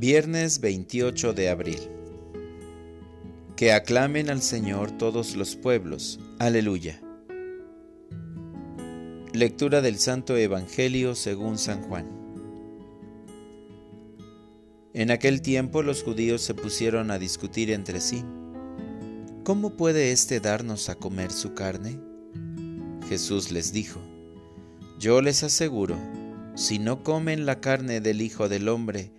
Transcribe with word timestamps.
Viernes 0.00 0.60
28 0.60 1.32
de 1.32 1.48
abril. 1.48 1.80
Que 3.56 3.72
aclamen 3.72 4.30
al 4.30 4.42
Señor 4.42 4.92
todos 4.92 5.34
los 5.34 5.56
pueblos. 5.56 6.20
Aleluya. 6.38 7.00
Lectura 9.32 9.80
del 9.80 9.98
Santo 9.98 10.36
Evangelio 10.36 11.16
según 11.16 11.58
San 11.58 11.82
Juan. 11.82 12.06
En 14.94 15.10
aquel 15.10 15.42
tiempo 15.42 15.82
los 15.82 16.04
judíos 16.04 16.42
se 16.42 16.54
pusieron 16.54 17.10
a 17.10 17.18
discutir 17.18 17.72
entre 17.72 18.00
sí. 18.00 18.22
¿Cómo 19.42 19.76
puede 19.76 20.12
éste 20.12 20.38
darnos 20.38 20.90
a 20.90 20.94
comer 20.94 21.32
su 21.32 21.54
carne? 21.54 21.98
Jesús 23.08 23.50
les 23.50 23.72
dijo, 23.72 23.98
Yo 25.00 25.22
les 25.22 25.42
aseguro, 25.42 25.96
si 26.54 26.78
no 26.78 27.02
comen 27.02 27.46
la 27.46 27.58
carne 27.58 28.00
del 28.00 28.22
Hijo 28.22 28.48
del 28.48 28.68
Hombre 28.68 29.17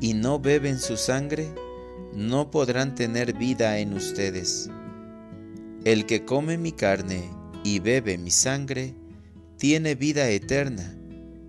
y 0.00 0.14
no 0.14 0.38
beben 0.38 0.78
su 0.78 0.96
sangre, 0.96 1.48
no 2.14 2.50
podrán 2.50 2.94
tener 2.94 3.36
vida 3.36 3.78
en 3.78 3.94
ustedes. 3.94 4.70
El 5.84 6.06
que 6.06 6.24
come 6.24 6.58
mi 6.58 6.72
carne 6.72 7.30
y 7.64 7.80
bebe 7.80 8.18
mi 8.18 8.30
sangre, 8.30 8.94
tiene 9.56 9.94
vida 9.94 10.28
eterna, 10.30 10.96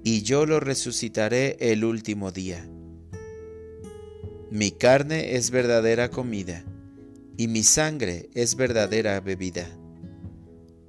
y 0.04 0.22
yo 0.24 0.46
lo 0.46 0.60
resucitaré 0.60 1.58
el 1.60 1.84
último 1.84 2.32
día. 2.32 2.68
Mi 4.50 4.72
carne 4.72 5.36
es 5.36 5.52
verdadera 5.52 6.10
comida, 6.10 6.64
y 7.38 7.48
mi 7.48 7.64
sangre 7.64 8.30
es 8.34 8.56
verdadera 8.56 9.20
bebida. 9.22 9.68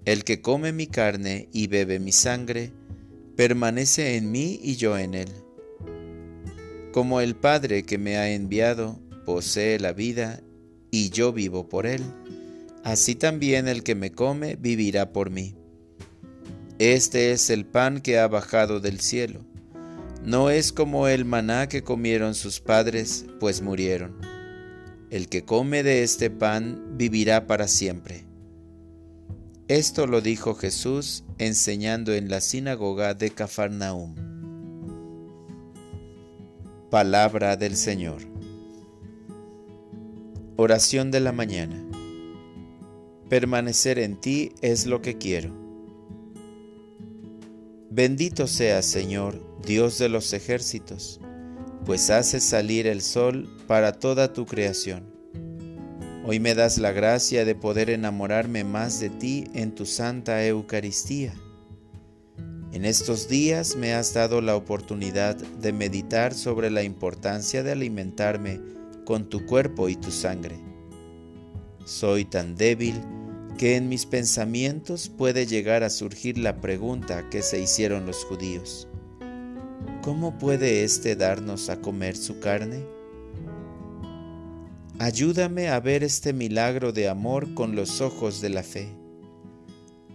El 0.06 0.24
que 0.24 0.40
come 0.40 0.72
mi 0.72 0.86
carne 0.86 1.48
y 1.52 1.66
bebe 1.66 1.98
mi 1.98 2.12
sangre, 2.12 2.72
permanece 3.36 4.16
en 4.16 4.30
mí 4.30 4.58
y 4.62 4.76
yo 4.76 4.96
en 4.96 5.14
él. 5.14 5.28
Como 6.92 7.20
el 7.20 7.36
Padre 7.36 7.84
que 7.84 7.98
me 7.98 8.16
ha 8.16 8.30
enviado 8.30 8.98
posee 9.24 9.78
la 9.78 9.92
vida 9.92 10.40
y 10.90 11.10
yo 11.10 11.32
vivo 11.32 11.68
por 11.68 11.86
él, 11.86 12.02
así 12.82 13.14
también 13.14 13.68
el 13.68 13.84
que 13.84 13.94
me 13.94 14.10
come 14.10 14.56
vivirá 14.56 15.12
por 15.12 15.30
mí. 15.30 15.54
Este 16.80 17.30
es 17.30 17.48
el 17.50 17.64
pan 17.64 18.00
que 18.00 18.18
ha 18.18 18.26
bajado 18.26 18.80
del 18.80 19.00
cielo. 19.00 19.44
No 20.24 20.50
es 20.50 20.72
como 20.72 21.06
el 21.06 21.24
maná 21.24 21.68
que 21.68 21.82
comieron 21.82 22.34
sus 22.34 22.58
padres, 22.58 23.26
pues 23.38 23.62
murieron. 23.62 24.18
El 25.10 25.28
que 25.28 25.44
come 25.44 25.82
de 25.82 26.02
este 26.02 26.28
pan 26.28 26.96
vivirá 26.96 27.46
para 27.46 27.68
siempre. 27.68 28.24
Esto 29.68 30.08
lo 30.08 30.20
dijo 30.20 30.54
Jesús 30.54 31.22
enseñando 31.38 32.12
en 32.14 32.28
la 32.28 32.40
sinagoga 32.40 33.14
de 33.14 33.30
Cafarnaum. 33.30 34.29
Palabra 36.90 37.56
del 37.56 37.76
Señor. 37.76 38.22
Oración 40.56 41.10
de 41.10 41.20
la 41.20 41.32
mañana. 41.32 41.82
Permanecer 43.28 43.98
en 43.98 44.20
ti 44.20 44.52
es 44.60 44.86
lo 44.86 45.00
que 45.00 45.16
quiero. 45.16 45.54
Bendito 47.90 48.46
seas, 48.46 48.86
Señor, 48.86 49.40
Dios 49.64 49.98
de 49.98 50.08
los 50.08 50.32
ejércitos, 50.32 51.20
pues 51.86 52.10
haces 52.10 52.44
salir 52.44 52.86
el 52.86 53.02
sol 53.02 53.48
para 53.66 53.92
toda 53.92 54.32
tu 54.32 54.46
creación 54.46 55.10
Hoy 56.22 56.38
me 56.38 56.54
das 56.54 56.78
la 56.78 56.92
gracia 56.92 57.46
de 57.46 57.54
poder 57.54 57.88
enamorarme 57.88 58.62
más 58.62 59.00
de 59.00 59.08
ti 59.08 59.44
en 59.54 59.74
tu 59.74 59.86
santa 59.86 60.44
Eucaristía. 60.46 61.32
En 62.72 62.84
estos 62.84 63.28
días 63.28 63.74
me 63.74 63.94
has 63.94 64.14
dado 64.14 64.40
la 64.40 64.54
oportunidad 64.54 65.34
de 65.34 65.72
meditar 65.72 66.34
sobre 66.34 66.70
la 66.70 66.84
importancia 66.84 67.64
de 67.64 67.72
alimentarme 67.72 68.60
con 69.04 69.28
tu 69.28 69.44
cuerpo 69.44 69.88
y 69.88 69.96
tu 69.96 70.12
sangre. 70.12 70.56
Soy 71.84 72.24
tan 72.24 72.54
débil 72.54 72.94
que 73.58 73.74
en 73.74 73.88
mis 73.88 74.06
pensamientos 74.06 75.08
puede 75.08 75.46
llegar 75.46 75.82
a 75.82 75.90
surgir 75.90 76.38
la 76.38 76.60
pregunta 76.60 77.28
que 77.28 77.42
se 77.42 77.60
hicieron 77.60 78.06
los 78.06 78.24
judíos. 78.24 78.86
¿Cómo 80.02 80.38
puede 80.38 80.84
éste 80.84 81.16
darnos 81.16 81.70
a 81.70 81.80
comer 81.80 82.16
su 82.16 82.38
carne? 82.38 82.84
Ayúdame 85.00 85.70
a 85.70 85.80
ver 85.80 86.04
este 86.04 86.32
milagro 86.32 86.92
de 86.92 87.08
amor 87.08 87.52
con 87.54 87.74
los 87.74 88.00
ojos 88.00 88.40
de 88.40 88.50
la 88.50 88.62
fe. 88.62 88.99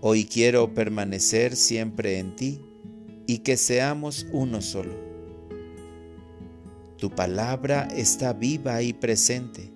Hoy 0.07 0.25
quiero 0.25 0.71
permanecer 0.71 1.55
siempre 1.55 2.19
en 2.19 2.35
ti 2.35 2.61
y 3.25 3.39
que 3.39 3.57
seamos 3.57 4.27
uno 4.31 4.61
solo. 4.61 4.93
Tu 6.99 7.09
palabra 7.09 7.87
está 7.87 8.31
viva 8.31 8.83
y 8.83 8.93
presente, 8.93 9.73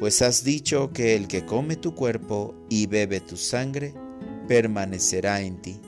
pues 0.00 0.22
has 0.22 0.44
dicho 0.44 0.94
que 0.94 1.14
el 1.14 1.28
que 1.28 1.44
come 1.44 1.76
tu 1.76 1.94
cuerpo 1.94 2.54
y 2.70 2.86
bebe 2.86 3.20
tu 3.20 3.36
sangre 3.36 3.92
permanecerá 4.48 5.42
en 5.42 5.60
ti. 5.60 5.78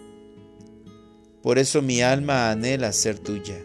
Por 1.40 1.58
eso 1.58 1.80
mi 1.80 2.02
alma 2.02 2.50
anhela 2.50 2.92
ser 2.92 3.18
tuya, 3.18 3.56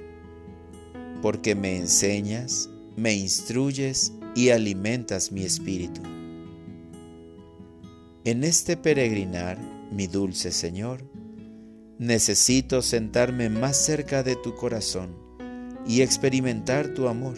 porque 1.22 1.53
me 1.53 1.75
enseñas, 1.75 2.69
me 2.96 3.13
instruyes 3.13 4.13
y 4.35 4.51
alimentas 4.51 5.34
mi 5.34 5.44
espíritu. 5.44 6.00
En 8.24 8.46
este 8.46 8.78
peregrinar, 8.78 9.81
mi 9.91 10.07
dulce 10.07 10.52
Señor, 10.52 11.03
necesito 12.00 12.81
sentarme 12.81 13.50
más 13.50 13.78
cerca 13.78 14.24
de 14.24 14.35
tu 14.35 14.56
corazón 14.56 15.16
y 15.85 16.02
experimentar 16.02 16.94
tu 16.94 17.07
amor, 17.07 17.38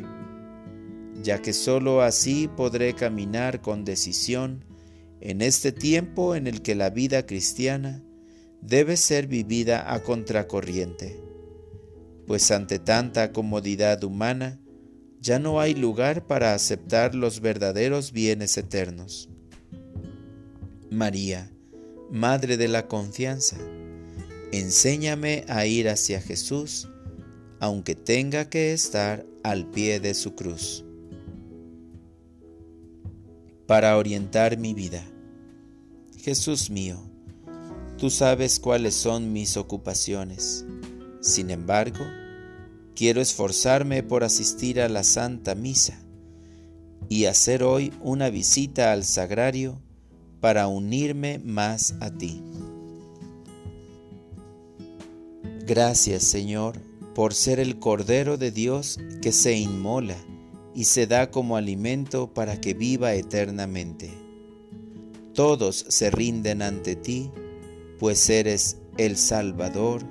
ya 1.21 1.41
que 1.41 1.51
sólo 1.51 2.01
así 2.01 2.47
podré 2.47 2.93
caminar 2.93 3.61
con 3.61 3.83
decisión 3.83 4.63
en 5.19 5.41
este 5.41 5.71
tiempo 5.71 6.35
en 6.35 6.47
el 6.47 6.61
que 6.61 6.75
la 6.75 6.89
vida 6.89 7.25
cristiana 7.25 8.03
debe 8.61 8.97
ser 8.97 9.27
vivida 9.27 9.93
a 9.93 10.03
contracorriente, 10.03 11.19
pues 12.27 12.51
ante 12.51 12.79
tanta 12.79 13.31
comodidad 13.31 14.03
humana, 14.03 14.59
ya 15.19 15.39
no 15.39 15.59
hay 15.59 15.73
lugar 15.73 16.27
para 16.27 16.53
aceptar 16.53 17.15
los 17.15 17.39
verdaderos 17.39 18.11
bienes 18.11 18.57
eternos. 18.57 19.29
María, 20.91 21.49
Madre 22.13 22.55
de 22.55 22.69
la 22.69 22.87
Confianza, 22.87 23.57
enséñame 24.53 25.43
a 25.49 25.65
ir 25.65 25.89
hacia 25.89 26.21
Jesús, 26.21 26.87
aunque 27.59 27.95
tenga 27.95 28.49
que 28.49 28.71
estar 28.71 29.25
al 29.43 29.69
pie 29.69 29.99
de 29.99 30.13
su 30.13 30.35
cruz. 30.35 30.85
Para 33.67 33.97
orientar 33.97 34.57
mi 34.57 34.73
vida. 34.73 35.03
Jesús 36.17 36.69
mío, 36.69 36.97
tú 37.97 38.09
sabes 38.09 38.59
cuáles 38.59 38.93
son 38.93 39.33
mis 39.33 39.57
ocupaciones. 39.57 40.65
Sin 41.19 41.49
embargo, 41.49 42.05
Quiero 42.95 43.21
esforzarme 43.21 44.03
por 44.03 44.23
asistir 44.23 44.79
a 44.79 44.87
la 44.87 45.03
Santa 45.03 45.55
Misa 45.55 45.99
y 47.09 47.25
hacer 47.25 47.63
hoy 47.63 47.91
una 48.01 48.29
visita 48.29 48.91
al 48.91 49.03
sagrario 49.03 49.81
para 50.43 50.67
unirme 50.67 51.39
más 51.39 51.95
a 52.01 52.11
ti. 52.11 52.43
Gracias 55.65 56.23
Señor 56.23 56.81
por 57.15 57.33
ser 57.33 57.61
el 57.61 57.79
Cordero 57.79 58.35
de 58.35 58.51
Dios 58.51 58.99
que 59.21 59.31
se 59.31 59.57
inmola 59.57 60.17
y 60.75 60.83
se 60.83 61.07
da 61.07 61.31
como 61.31 61.55
alimento 61.55 62.33
para 62.33 62.59
que 62.59 62.73
viva 62.73 63.13
eternamente. 63.13 64.11
Todos 65.33 65.85
se 65.87 66.11
rinden 66.11 66.61
ante 66.61 66.97
ti, 66.97 67.31
pues 67.97 68.29
eres 68.29 68.79
el 68.97 69.15
Salvador 69.15 70.03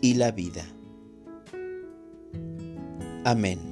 y 0.00 0.14
la 0.14 0.32
vida. 0.32 0.64
Amén. 3.22 3.69